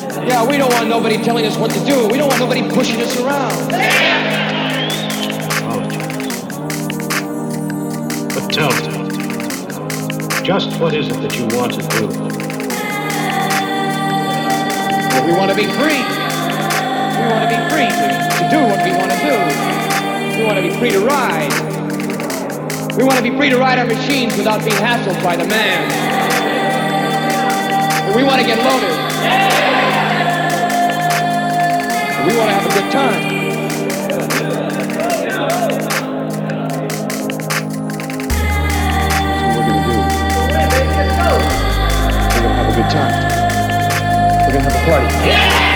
Yeah, 0.00 0.48
we 0.48 0.56
don't 0.56 0.72
want 0.72 0.88
nobody 0.88 1.22
telling 1.22 1.44
us 1.44 1.58
what 1.58 1.70
to 1.72 1.84
do. 1.84 2.08
We 2.08 2.16
don't 2.16 2.28
want 2.28 2.40
nobody 2.40 2.62
pushing 2.70 3.02
us 3.02 3.20
around. 3.20 3.52
Oh. 5.68 5.80
But 8.32 8.48
tell 8.50 8.70
me, 8.70 9.00
just 10.42 10.80
what 10.80 10.94
is 10.94 11.08
it 11.08 11.20
that 11.20 11.36
you 11.36 11.44
want 11.54 11.74
to 11.74 11.82
do? 11.98 12.08
Well, 15.10 15.26
we 15.26 15.32
want 15.36 15.50
to 15.50 15.56
be 15.56 15.68
free. 15.76 16.00
We 17.20 17.26
want 17.28 17.44
to 17.44 17.50
be 17.52 17.60
free 17.68 17.92
to, 17.92 18.08
do 18.48 18.60
what 18.64 18.80
we 18.82 18.92
want 18.96 19.12
to 19.12 19.18
do. 19.20 19.36
We 20.38 20.44
want 20.46 20.56
to 20.56 20.62
be 20.62 20.72
free 20.78 20.92
to 20.92 21.00
ride. 21.04 21.52
We 22.96 23.04
want 23.04 23.18
to 23.18 23.22
be 23.22 23.36
free 23.36 23.50
to 23.50 23.58
ride 23.58 23.78
our 23.78 23.86
machines 23.86 24.34
without 24.38 24.60
being 24.60 24.76
hassled 24.76 25.22
by 25.22 25.36
the 25.36 25.44
man. 25.46 25.84
We 28.16 28.24
want 28.24 28.40
to 28.40 28.46
get 28.46 28.58
loaded. 28.64 29.09
We 32.26 32.36
want 32.36 32.50
to 32.50 32.54
have 32.54 32.66
a 32.66 32.74
good 32.74 32.92
time. 32.92 33.22
That's 33.96 34.12
what 34.12 34.30
We're 42.34 42.42
gonna 42.42 42.54
have 42.54 42.68
a 42.68 42.76
good 42.76 42.90
time. 42.90 43.14
We're 44.46 44.52
gonna 44.52 44.70
have 44.70 44.76
a 44.76 44.84
party. 44.84 45.08
Yeah! 45.26 45.69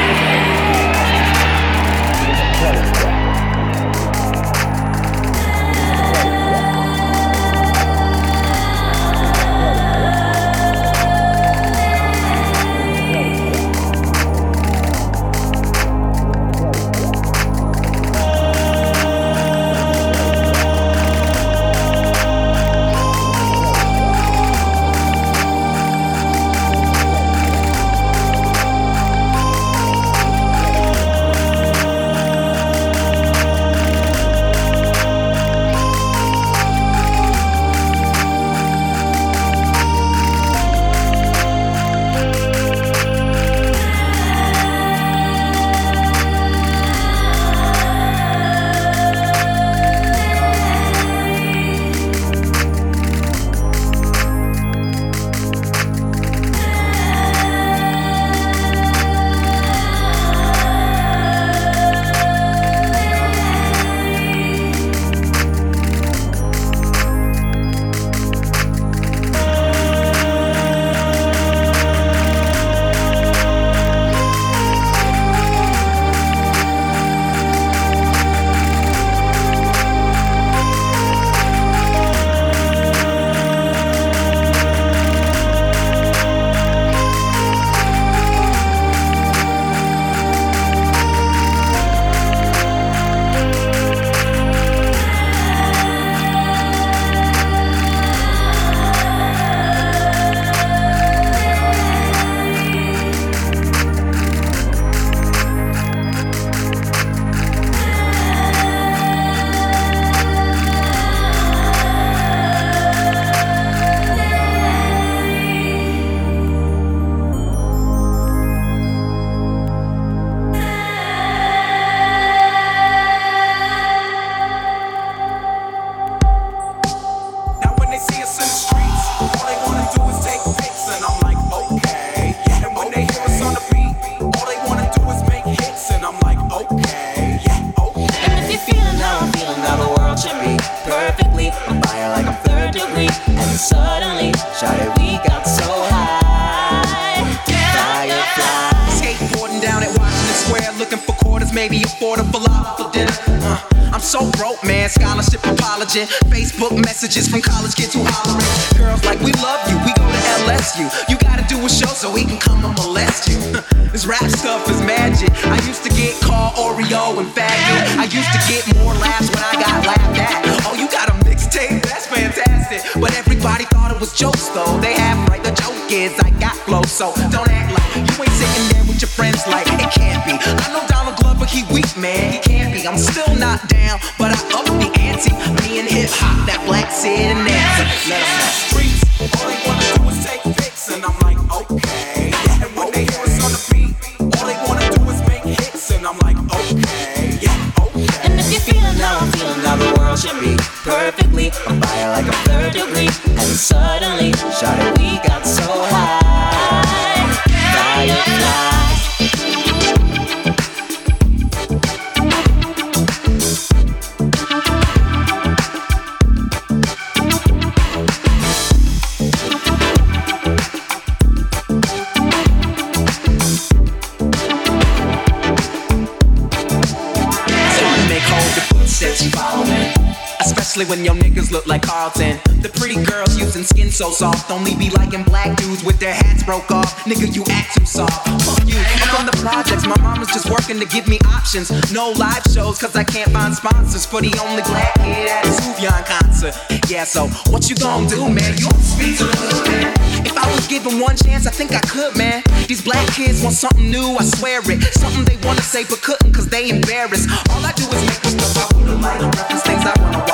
sets 228.95 229.27
following. 229.31 230.04
Especially 230.45 230.85
when 230.85 231.05
your 231.05 231.15
niggas 231.15 231.51
look 231.51 231.67
like 231.67 231.83
Carlton. 231.83 232.39
The 232.61 232.69
pretty 232.69 233.03
girls 233.03 233.39
using 233.39 233.65
skin 233.65 233.91
so 233.91 234.11
soft. 234.11 234.51
Only 234.51 234.75
be 234.77 234.91
liking 234.91 235.23
black 235.25 235.57
dudes 235.57 235.83
with 235.83 235.99
their 235.99 236.15
hats 236.15 236.43
broke 236.43 236.71
off. 236.71 237.05
Nigga, 237.05 237.35
you 237.35 237.45
act 237.51 237.77
too 237.77 237.87
soft. 237.87 238.29
Fuck 238.45 238.69
you. 238.69 238.77
I'm 238.77 239.17
on 239.21 239.27
the 239.27 239.37
projects. 239.41 239.87
My 239.87 239.97
mom 240.01 240.21
was 240.21 240.29
just 240.29 240.51
working 240.51 240.79
to 240.81 240.87
give 240.87 241.09
me 241.09 241.19
options. 241.27 241.71
No 241.93 242.11
live 242.11 242.43
shows, 242.53 242.79
cause 242.79 242.95
I 242.95 243.05
can't 243.05 243.31
find 243.33 243.55
sponsors 243.55 244.05
for 244.05 244.21
the 244.21 244.33
only 244.45 244.63
black 244.63 244.95
kid 244.97 245.29
at 245.29 245.47
a 245.47 245.49
Sufjan 245.49 246.05
concert. 246.05 246.55
Yeah, 246.89 247.05
so 247.05 247.29
what 247.49 247.71
you 247.71 247.77
gonna 247.77 248.09
do, 248.09 248.29
man? 248.29 248.53
You 248.59 248.69
speak 248.85 249.19
to 249.19 249.27
man. 249.71 249.95
If 250.27 250.37
I 250.37 250.45
was 250.55 250.67
given 250.67 251.01
one 251.01 251.17
chance, 251.17 251.47
I 251.47 251.51
think 251.51 251.73
I 251.73 251.81
could, 251.81 252.17
man. 252.17 252.43
These 252.69 252.83
black 252.83 253.07
kids 253.15 253.43
want 253.43 253.57
something 253.57 253.91
new, 253.91 254.17
I 254.21 254.25
swear 254.25 254.61
it. 254.65 254.83
Something 254.95 255.25
they 255.25 255.37
wanna 255.47 255.63
say 255.63 255.85
but 255.89 256.03
couldn't 256.03 256.33
cause 256.33 256.49
they 256.49 256.69
embarrassed. 256.69 257.29
All 257.51 257.65
I 257.65 257.73
do 257.73 257.85
is 257.85 258.03
make 258.05 258.21
them 258.21 258.39
stuff 258.41 258.73
I 258.73 258.79
would've 258.79 259.01
liked. 259.01 259.23
Reference 259.37 259.63
things 259.63 259.85
I 259.85 259.95
wanna 260.01 260.19
watch 260.19 260.34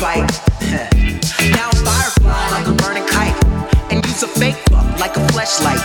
bite. 0.00 0.24
now 1.52 1.68
I'm 1.68 1.84
firefly 1.84 2.48
like 2.56 2.66
a 2.66 2.72
burning 2.80 3.06
kite, 3.06 3.36
and 3.92 4.04
use 4.06 4.22
a 4.22 4.28
fake 4.28 4.56
fuck 4.72 4.98
like 4.98 5.14
a 5.16 5.28
flashlight. 5.28 5.80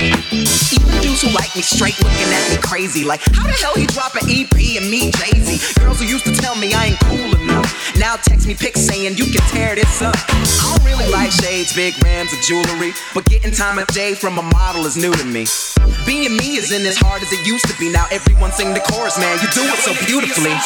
Even 0.00 0.88
dudes 1.04 1.20
who 1.20 1.28
like 1.36 1.54
me 1.54 1.60
straight 1.60 1.98
looking 2.00 2.32
at 2.32 2.40
me 2.50 2.56
crazy, 2.62 3.04
like 3.04 3.20
how 3.36 3.44
the 3.44 3.52
hell 3.60 3.74
he 3.76 3.84
drop 3.84 4.14
an 4.16 4.24
EP 4.32 4.56
and 4.80 4.88
meet 4.90 5.14
Jay 5.16 5.36
Z? 5.36 5.74
Girls 5.78 6.00
who 6.00 6.06
used 6.06 6.24
to 6.24 6.32
tell 6.32 6.56
me 6.56 6.72
I 6.72 6.96
ain't 6.96 7.00
cool 7.00 7.36
enough, 7.36 7.68
now 7.98 8.16
text 8.16 8.46
me 8.46 8.54
pics 8.54 8.80
saying 8.80 9.18
you 9.18 9.26
can 9.26 9.44
tear 9.52 9.74
this 9.74 10.00
up. 10.00 10.16
I 10.16 10.76
don't 10.76 10.84
really 10.86 11.12
like 11.12 11.30
shades, 11.30 11.74
big 11.74 11.92
rims, 12.02 12.32
or 12.32 12.40
jewelry, 12.40 12.92
but 13.12 13.26
getting 13.26 13.52
time 13.52 13.78
of 13.78 13.86
day 13.88 14.14
from 14.14 14.38
a 14.38 14.42
model 14.42 14.86
is 14.86 14.96
new 14.96 15.12
to 15.12 15.24
me. 15.24 15.44
Being 16.06 16.34
me 16.34 16.56
isn't 16.56 16.86
as 16.86 16.96
hard 16.96 17.20
as 17.20 17.30
it 17.30 17.46
used 17.46 17.68
to 17.68 17.76
be. 17.78 17.92
Now 17.92 18.06
everyone 18.10 18.52
sing 18.52 18.72
the 18.72 18.80
chorus, 18.80 19.18
man. 19.18 19.36
You 19.42 19.48
do 19.52 19.60
it 19.68 19.80
so 19.84 19.92
beautifully. 20.06 20.56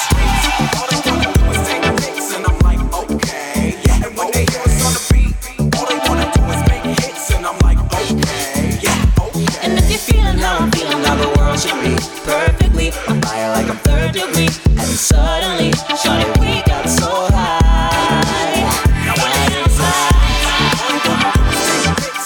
Now 11.54 11.60
world 11.60 11.60
should 11.60 11.80
be 11.82 11.94
perfectly 12.24 12.90
on 13.08 13.20
fire 13.22 13.50
like 13.50 13.68
I'm 13.68 13.76
third 13.78 14.12
degree. 14.12 14.48
And 14.66 14.88
suddenly, 14.88 15.70
shawty, 15.70 16.40
we 16.40 16.62
got 16.66 16.88
so 16.88 17.28
high. 17.30 17.90
Right 19.06 19.52
inside. 19.62 20.14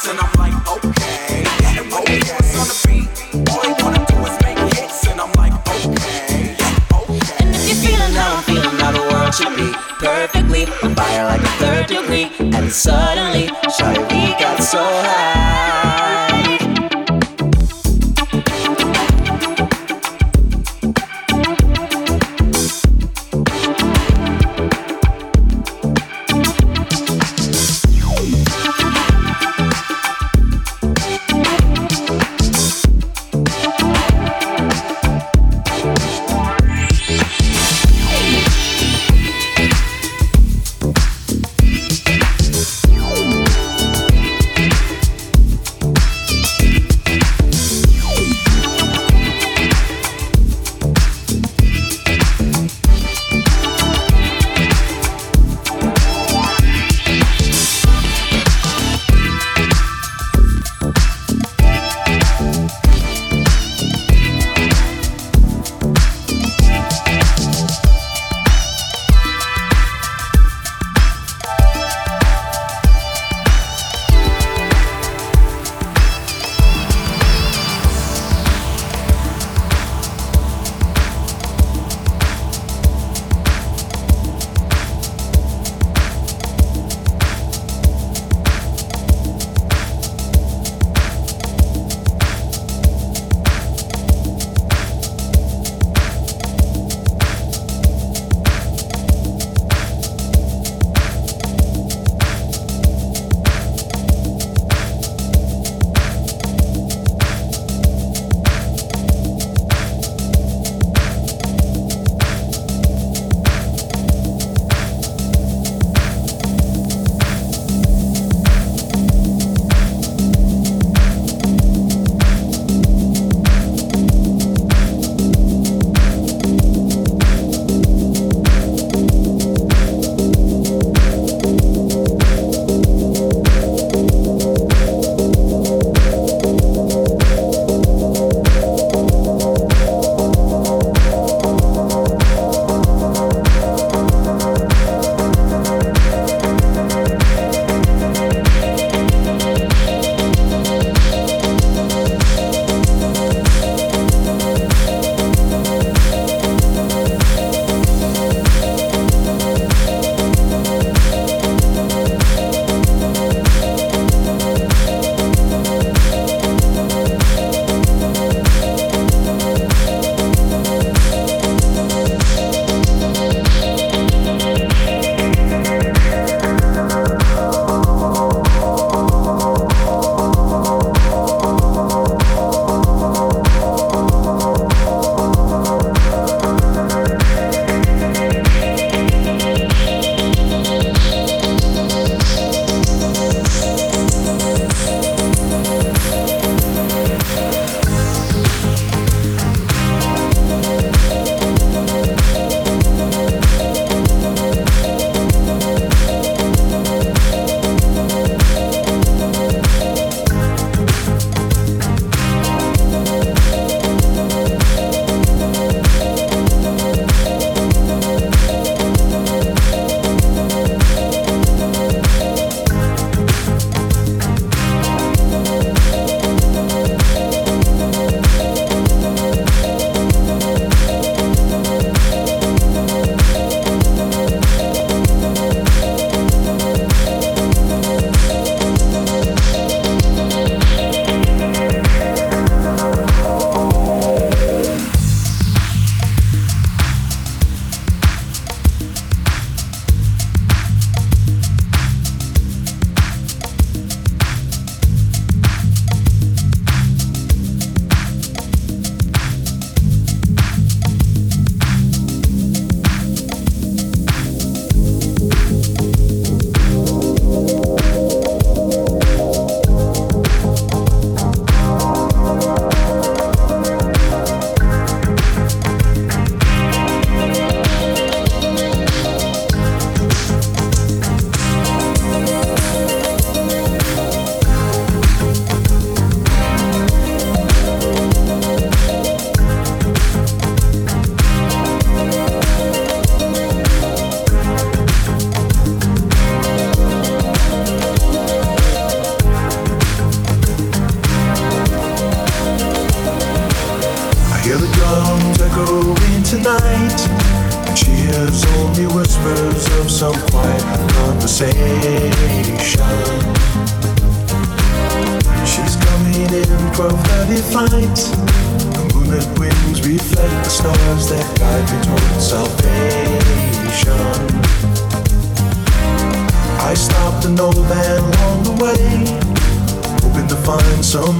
And 0.09 0.19
I'm 0.21 0.33
like, 0.39 0.57
okay. 0.69 1.45
And 7.41 7.51
if 7.67 7.79
you're 7.85 8.43
feeling 8.43 8.77
now 8.79 8.93
the 8.93 9.01
world 9.13 9.35
should 9.35 9.55
be 9.57 9.73
perfectly 9.99 10.65
on 10.83 10.95
fire 10.95 11.25
like 11.25 11.43
a 11.43 11.53
third 11.61 11.87
degree. 11.87 12.31
And 12.39 12.73
suddenly, 12.73 13.49
shawty, 13.77 14.01
we 14.11 14.33
got 14.41 14.63
so 14.63 14.79
high. 14.79 15.68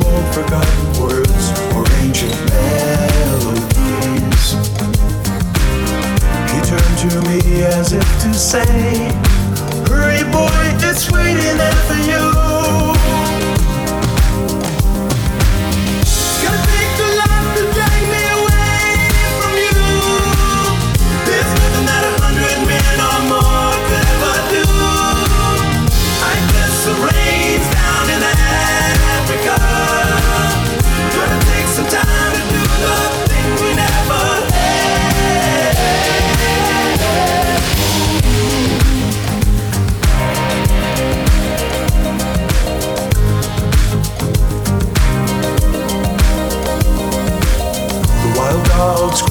Old 0.09 0.35
forgotten 0.35 1.01
words 1.01 1.45
or 1.75 1.85
ancient 2.03 2.35
melodies. 2.51 4.45
He 6.53 6.59
turned 6.71 6.99
to 7.05 7.11
me 7.29 7.39
as 7.65 7.93
if 7.93 8.09
to 8.23 8.35
say, 8.35 8.67
Hurry, 9.89 10.25
boy, 10.33 10.65
it's 10.89 11.11
waiting 11.11 11.59
for 11.87 11.99
you. 12.11 12.58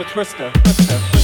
The 0.00 0.06
Krista, 0.06 0.50
Krista. 0.50 1.19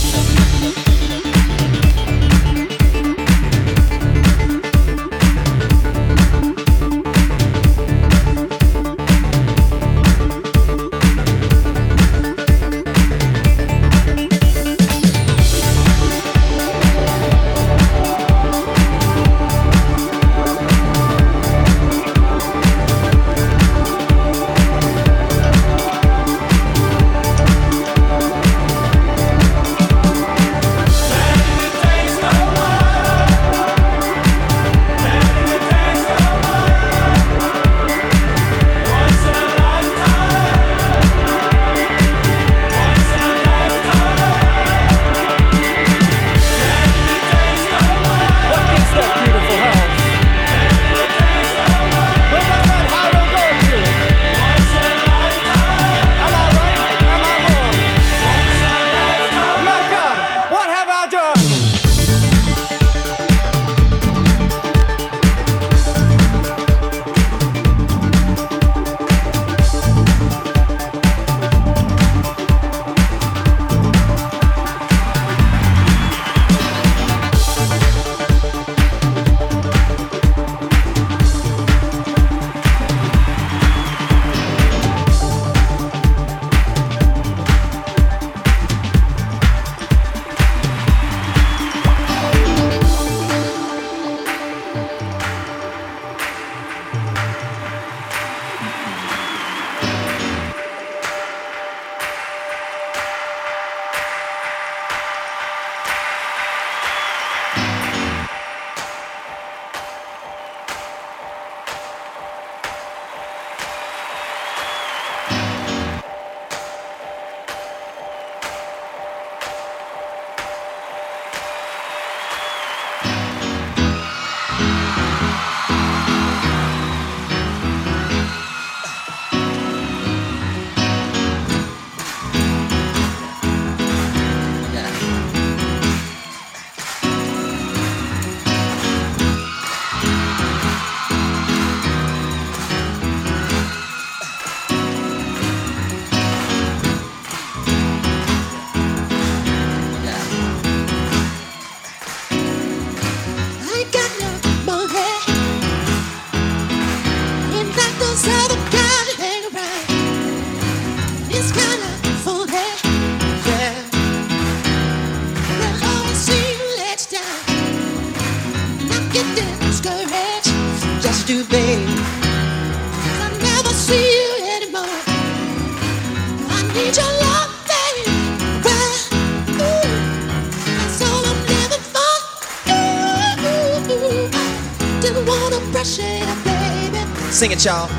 Sing 187.67 187.75
it, 187.75 187.96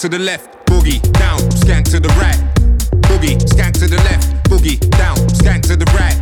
to 0.00 0.08
the 0.08 0.18
left, 0.18 0.64
boogie 0.64 0.96
down, 1.12 1.38
skank 1.60 1.84
to 1.84 2.00
the 2.00 2.08
right. 2.16 2.40
Boogie, 3.04 3.36
skank 3.52 3.76
to 3.76 3.86
the 3.86 4.00
left, 4.08 4.32
boogie 4.48 4.80
down, 4.96 5.16
skank 5.36 5.60
to 5.68 5.76
the 5.76 5.84
right. 5.92 6.16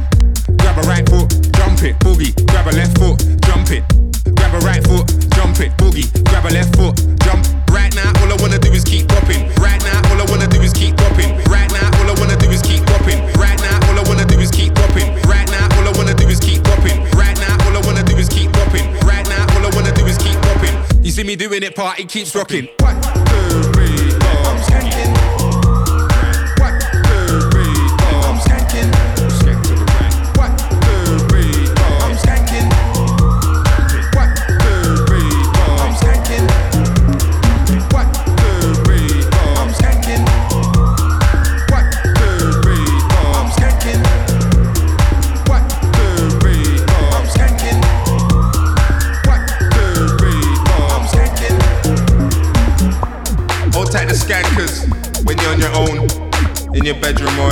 Grab 0.59 0.79
a 0.79 0.83
right 0.91 1.07
foot, 1.07 1.31
jump 1.55 1.79
it, 1.87 1.95
boogie. 2.03 2.35
Grab 2.51 2.67
a 2.67 2.75
left 2.75 2.99
foot, 2.99 3.23
jump 3.47 3.71
it. 3.71 3.87
Grab 4.35 4.51
a 4.55 4.59
right 4.67 4.83
foot, 4.83 5.07
jump 5.31 5.61
it, 5.63 5.71
boogie. 5.79 6.11
Grab 6.27 6.47
a 6.47 6.51
left 6.51 6.75
foot, 6.75 6.99
jump. 7.23 7.47
Right 7.71 7.95
now, 7.95 8.11
all 8.19 8.35
I 8.35 8.37
wanna 8.43 8.59
do 8.59 8.73
is 8.73 8.83
keep 8.83 9.07
popping. 9.07 9.47
Right 9.63 9.79
now, 9.87 10.03
all 10.11 10.19
I 10.19 10.27
wanna 10.27 10.49
do 10.49 10.59
is 10.59 10.73
keep 10.73 10.97
popping. 10.97 11.39
Right 11.47 11.71
now, 11.71 11.87
all 12.03 12.11
I 12.11 12.19
wanna 12.19 12.35
do 12.35 12.51
is 12.51 12.63
keep 12.63 12.83
popping. 12.83 13.23
Right 13.39 13.63
now, 13.63 13.79
all 13.87 13.95
I 13.95 14.03
wanna 14.11 14.27
do 14.27 14.37
is 14.43 14.51
keep 14.51 14.75
popping. 14.75 15.15
Right 15.23 15.47
now, 15.55 15.71
all 15.79 15.87
I 15.87 15.87
wanna 15.87 16.11
do 16.19 16.27
is 16.27 16.43
keep 16.43 16.67
popping. 16.67 16.99
Right 17.15 17.39
now, 17.39 17.55
all 17.63 17.79
I 17.79 17.81
wanna 17.87 18.03
do 18.03 18.17
is 18.19 18.27
keep 18.27 18.51
popping. 18.51 18.91
Right 19.07 19.29
now, 19.31 19.47
all 19.55 19.63
I 19.63 19.71
wanna 19.71 19.95
do 19.95 20.03
is 20.11 20.19
keep 20.19 20.35
popping. 20.43 20.75
You 21.05 21.13
see 21.13 21.23
me 21.23 21.37
doing 21.37 21.63
it, 21.63 21.77
party 21.77 22.05
keeps 22.05 22.35
rocking. 22.35 22.67
What 22.81 22.98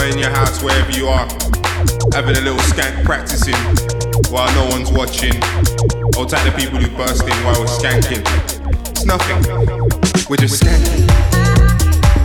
in 0.07 0.19
your 0.19 0.31
house, 0.31 0.63
wherever 0.63 0.91
you 0.93 1.09
are. 1.09 1.27
Having 2.13 2.37
a 2.37 2.41
little 2.41 2.59
skank 2.71 3.05
practicing 3.05 3.55
while 4.31 4.53
no 4.55 4.69
one's 4.71 4.91
watching. 4.91 5.35
Hold 6.15 6.31
tight 6.31 6.45
the 6.45 6.53
people 6.57 6.79
who 6.79 6.89
burst 6.97 7.23
in 7.23 7.45
while 7.45 7.61
we're 7.61 7.67
skanking. 7.67 8.23
It's 8.91 9.05
nothing. 9.05 9.37
We're 10.29 10.37
just 10.37 10.63
skanking. 10.63 11.09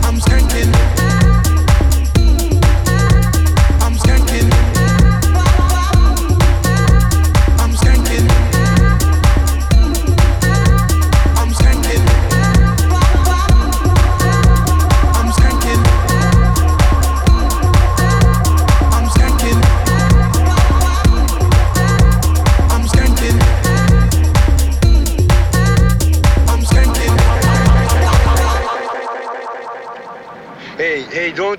I'm 0.04 0.18
skanking. 0.20 1.01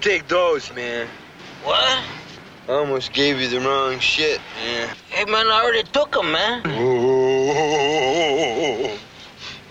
Take 0.04 0.28
those, 0.28 0.74
man. 0.76 1.08
What? 1.64 2.04
I 2.68 2.74
almost 2.74 3.14
gave 3.14 3.40
you 3.40 3.48
the 3.48 3.62
wrong 3.62 4.00
shit, 4.00 4.42
man. 4.58 4.94
Hey, 5.10 5.24
man, 5.24 5.48
I 5.48 5.64
already 5.64 5.84
took 5.84 6.12
them, 6.12 6.30
man. 6.30 6.62
Whoa. 6.64 7.54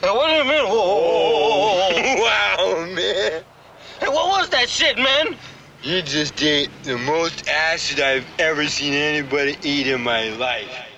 Hey, 0.01 0.09
what 0.09 0.29
do 0.29 0.33
you 0.33 0.45
mean? 0.45 0.65
Whoa. 0.65 1.91
wow, 2.23 2.87
man. 2.95 3.43
Hey, 4.01 4.09
what 4.09 4.41
was 4.41 4.49
that 4.49 4.71
shit, 4.71 4.97
man? 4.97 5.37
You 5.83 6.01
just 6.01 6.43
ate 6.43 6.71
the 6.83 6.97
most 6.97 7.47
acid 7.47 8.01
I've 8.01 8.27
ever 8.39 8.67
seen 8.69 8.95
anybody 8.95 9.59
eat 9.63 9.87
in 9.87 10.01
my 10.01 10.31
life. 10.31 10.92